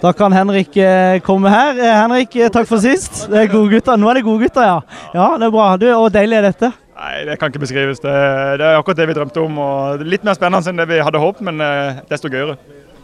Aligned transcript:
Da 0.00 0.12
kan 0.16 0.32
Henrik 0.32 0.76
eh, 0.80 1.20
komme 1.20 1.50
her. 1.52 1.76
Eh, 1.76 1.92
Henrik, 1.92 2.36
eh, 2.36 2.48
takk 2.48 2.64
for 2.68 2.80
sist. 2.80 3.26
Det 3.28 3.36
er 3.36 3.50
gode 3.52 3.68
gutter. 3.74 3.98
Nå 4.00 4.08
er 4.08 4.16
det 4.16 4.24
gode 4.24 4.46
gutter, 4.46 4.64
ja. 4.64 4.78
Ja, 5.12 5.26
det 5.36 5.44
er 5.44 5.52
bra. 5.52 5.66
Du, 5.76 5.84
og 5.92 6.06
deilig 6.14 6.38
er 6.38 6.46
dette. 6.48 6.70
Nei, 6.96 7.10
Det 7.28 7.34
kan 7.40 7.52
ikke 7.52 7.60
beskrives. 7.66 8.00
Det, 8.00 8.14
det 8.60 8.64
er 8.64 8.78
akkurat 8.78 8.96
det 8.96 9.08
vi 9.10 9.16
drømte 9.18 9.42
om. 9.44 9.58
og 9.60 10.04
Litt 10.08 10.24
mer 10.24 10.38
spennende 10.38 10.72
enn 10.72 10.80
det 10.80 10.86
vi 10.88 11.02
hadde 11.04 11.20
håpet, 11.20 11.44
men 11.44 11.60
desto 12.08 12.30
gøyere. 12.32 12.56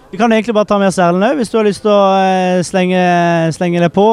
Vi 0.09 0.17
kan 0.21 0.33
egentlig 0.33 0.55
bare 0.57 0.69
ta 0.71 0.79
med 0.81 0.89
oss 0.89 1.01
Erlend 1.03 1.27
òg, 1.27 1.37
hvis 1.37 1.53
du 1.53 1.59
har 1.59 1.67
lyst 1.67 1.83
til 1.85 1.93
å 1.93 2.63
slenge, 2.65 3.01
slenge 3.57 3.83
det 3.83 3.91
på. 3.93 4.07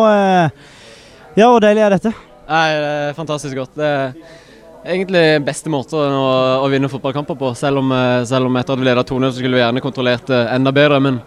Ja, 1.38 1.48
hvor 1.48 1.62
deilig 1.64 1.86
er 1.86 1.96
dette? 1.96 2.12
Nei, 2.50 2.66
det 2.74 2.92
er 3.06 3.16
fantastisk 3.16 3.62
godt. 3.62 3.78
Det 3.80 3.92
er 3.94 4.96
egentlig 4.98 5.24
beste 5.48 5.72
måten 5.72 6.18
å, 6.18 6.28
å 6.66 6.68
vinne 6.74 6.92
fotballkamper 6.92 7.40
på. 7.40 7.54
Selv 7.60 7.80
om, 7.80 7.96
selv 8.28 8.50
om 8.50 8.60
etter 8.60 8.76
at 8.76 8.84
vi 8.84 8.90
leda 8.90 9.08
2-0, 9.08 9.30
så 9.30 9.40
skulle 9.40 9.62
vi 9.62 9.64
gjerne 9.64 9.86
kontrollert 9.86 10.34
enda 10.34 10.76
bedre. 10.76 11.00
Men 11.04 11.22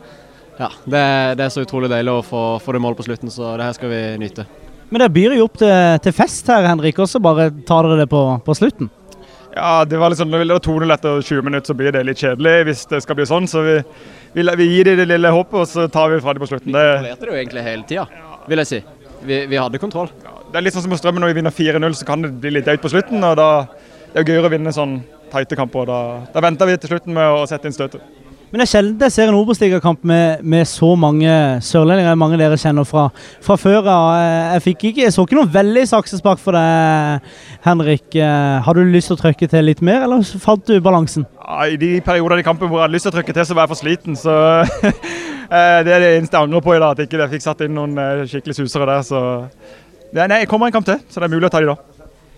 ja, 0.59 0.71
det, 0.85 1.03
det 1.39 1.47
er 1.47 1.53
så 1.53 1.65
utrolig 1.67 1.91
deilig 1.93 2.15
å 2.15 2.23
få, 2.25 2.45
få 2.65 2.77
det 2.77 2.83
målet 2.85 3.01
på 3.01 3.07
slutten, 3.09 3.33
så 3.33 3.57
det 3.59 3.67
her 3.69 3.77
skal 3.77 3.93
vi 3.93 4.03
nyte. 4.23 4.47
Men 4.89 5.03
det 5.03 5.11
byr 5.17 5.35
jo 5.35 5.49
opp 5.49 5.59
til, 5.61 5.73
til 6.05 6.15
fest 6.15 6.47
her, 6.53 6.69
Henrik, 6.69 7.01
og 7.03 7.11
så 7.11 7.21
bare 7.23 7.51
tar 7.67 7.89
dere 7.89 8.05
det 8.05 8.11
på, 8.13 8.23
på 8.47 8.55
slutten. 8.57 8.91
Ja, 9.57 9.87
det 9.89 9.97
var 9.97 10.13
sånn, 10.13 10.29
Når 10.29 10.45
det 10.45 10.53
er 10.53 10.65
2-0 10.67 10.93
etter 10.93 11.23
20 11.25 11.47
minutter, 11.47 11.71
så 11.71 11.77
blir 11.79 11.95
det 11.95 12.03
litt 12.05 12.21
kjedelig 12.21 12.55
hvis 12.69 12.83
det 12.91 13.01
skal 13.03 13.17
bli 13.17 13.25
sånn. 13.29 13.49
Så 13.49 13.63
vi, 13.65 13.79
vi, 14.37 14.45
vi 14.61 14.67
gir 14.69 14.91
dem 14.91 15.01
det 15.01 15.09
lille 15.09 15.33
håpet, 15.33 15.57
og 15.63 15.71
så 15.71 15.87
tar 15.93 16.13
vi 16.13 16.21
fra 16.21 16.35
dem 16.37 16.45
på 16.45 16.51
slutten. 16.51 16.77
Vi 16.77 16.83
kontrollerte 16.85 17.25
det 17.25 17.33
jo 17.33 17.39
egentlig 17.41 17.65
hele 17.65 17.89
tida, 17.89 18.05
vil 18.53 18.63
jeg 18.63 18.71
si. 18.71 18.81
Vi, 19.27 19.39
vi 19.49 19.59
hadde 19.59 19.81
kontroll. 19.81 20.13
det 20.53 20.61
er 20.61 20.67
litt 20.67 20.77
sånn 20.77 20.85
som 20.85 20.93
med 20.93 21.01
Strømmen 21.01 21.25
når 21.25 21.33
vi 21.33 21.39
vinner 21.41 21.57
4-0, 21.57 21.97
så 21.97 22.07
kan 22.07 22.23
det 22.23 22.35
bli 22.43 22.53
litt 22.59 22.69
døyt 22.69 22.85
på 22.85 22.93
slutten. 22.93 23.25
og 23.25 23.39
da 23.41 23.49
Det 24.13 24.21
er 24.21 24.27
jo 24.27 24.35
gøyere 24.35 24.51
å 24.51 24.53
vinne 24.53 24.77
sånn 24.77 25.01
tighte 25.33 25.57
kamper. 25.59 25.89
Da, 25.89 26.01
da 26.37 26.45
venter 26.45 26.69
vi 26.69 26.77
til 26.83 26.93
slutten 26.93 27.17
med 27.17 27.41
å 27.41 27.49
sette 27.49 27.67
inn 27.67 27.75
støtet. 27.75 28.05
Men 28.57 28.63
det 28.63 28.71
er 28.71 28.79
sjelden 28.79 29.03
jeg 29.05 29.13
ser 29.13 29.29
en 29.29 29.37
Obos-ligakamp 29.37 30.05
med, 30.09 30.39
med 30.41 30.65
så 30.65 30.95
mange 30.97 31.29
sørlendinger, 31.61 32.15
mange 32.17 32.39
dere 32.41 32.57
kjenner 32.57 32.87
fra, 32.89 33.03
fra 33.45 33.57
før 33.61 33.85
av. 33.85 34.05
Jeg, 34.17 34.39
jeg 34.55 34.63
fikk 34.65 34.85
ikke, 34.89 35.03
jeg 35.03 35.13
så 35.13 35.25
ikke 35.27 35.37
noe 35.37 35.51
veldig 35.53 35.83
saksespark 35.91 36.41
for 36.41 36.57
deg, 36.57 37.27
Henrik. 37.67 38.07
Eh, 38.17 38.55
Har 38.65 38.79
du 38.79 38.81
lyst 38.89 39.11
til 39.13 39.19
å 39.19 39.21
trykke 39.21 39.51
til 39.53 39.69
litt 39.69 39.83
mer, 39.85 40.07
eller 40.07 40.25
fant 40.41 40.65
du 40.65 40.81
balansen? 40.81 41.27
Ja, 41.37 41.67
I 41.69 41.77
de 41.83 41.91
periodene 42.07 42.41
i 42.41 42.47
kampen 42.47 42.71
hvor 42.71 42.81
jeg 42.81 42.87
hadde 42.87 42.97
lyst 42.97 43.05
til 43.11 43.13
å 43.13 43.17
trykke 43.19 43.35
til, 43.37 43.45
så 43.45 43.59
var 43.59 43.67
jeg 43.67 43.73
for 43.75 43.81
sliten. 43.83 44.17
Så 44.17 44.37
eh, 44.65 45.77
det 45.85 45.93
er 45.93 46.01
det 46.01 46.09
eneste 46.15 46.41
jeg 46.41 46.49
angrer 46.49 46.65
på 46.65 46.73
i 46.73 46.81
dag, 46.81 46.95
at 46.95 47.03
jeg 47.05 47.11
ikke 47.11 47.29
fikk 47.35 47.45
satt 47.45 47.61
inn 47.67 47.77
noen 47.77 48.01
eh, 48.01 48.23
skikkelig 48.31 48.57
susere 48.63 48.87
der. 48.89 49.05
Så 49.05 49.21
ja, 50.17 50.25
nei, 50.25 50.47
jeg 50.47 50.49
kommer 50.49 50.73
en 50.73 50.79
kamp 50.79 50.89
til, 50.89 51.05
så 51.13 51.21
det 51.21 51.29
er 51.29 51.35
mulig 51.37 51.51
å 51.51 51.53
ta 51.53 51.61
de 51.61 51.69
da. 51.75 51.77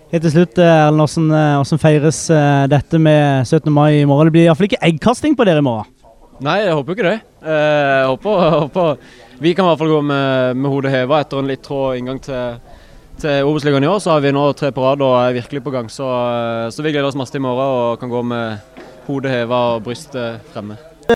Helt 0.09 0.25
til 0.25 0.33
slutt, 0.33 0.59
eh, 0.59 0.73
Erlend, 0.89 0.99
hvordan, 1.05 1.31
eh, 1.61 1.79
feires 1.79 2.19
eh, 2.33 2.67
dette 2.67 2.99
med 2.99 3.47
17. 3.47 3.71
mai 3.71 4.01
i 4.01 4.03
morgen? 4.09 4.27
Det 4.27 4.35
blir 4.35 4.49
iallfall 4.49 4.67
ikke 4.67 4.83
eggkasting 4.83 5.39
på 5.39 5.47
dere 5.47 5.63
i 5.63 5.67
morgen? 5.69 5.87
Nei, 6.39 6.57
jeg 6.63 6.75
håper 6.77 6.93
jo 6.93 6.95
ikke 6.97 7.09
det. 7.09 7.19
Eh, 7.43 7.95
Jeg 7.99 8.07
håper, 8.07 8.43
jeg 8.45 8.59
håper 8.63 8.97
Vi 9.43 9.53
kan 9.55 9.65
i 9.65 9.69
hvert 9.69 9.79
fall 9.81 9.91
gå 9.91 10.01
med, 10.03 10.57
med 10.59 10.71
hodet 10.71 10.91
heva 10.93 11.19
etter 11.23 11.39
en 11.41 11.47
litt 11.51 11.63
trå 11.63 11.79
inngang 11.99 12.19
til, 12.23 12.59
til 13.19 13.47
Obos-ligaen 13.47 13.83
i 13.83 13.89
år. 13.91 13.99
Så 14.03 14.13
har 14.13 14.23
vi 14.23 14.31
nå 14.35 14.45
tre 14.59 14.71
på 14.75 14.83
rad 14.83 15.03
og 15.03 15.15
er 15.19 15.35
virkelig 15.39 15.63
på 15.65 15.73
gang. 15.75 15.89
Så, 15.91 16.07
eh, 16.07 16.67
så 16.71 16.83
vi 16.85 16.91
gleder 16.95 17.07
oss 17.11 17.19
masse 17.19 17.35
til 17.35 17.43
i 17.43 17.47
morgen 17.47 17.75
og 17.93 17.99
kan 18.01 18.11
gå 18.11 18.23
med 18.23 18.79
hodet 19.07 19.31
heva 19.35 19.61
og 19.75 19.83
brystet 19.87 20.39
fremme. 20.53 20.77